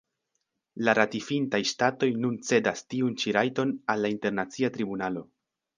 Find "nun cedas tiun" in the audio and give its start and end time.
2.23-3.15